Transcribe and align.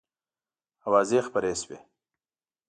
آوازې 0.87 1.19
خپرې 1.27 1.53
شوې. 1.61 1.77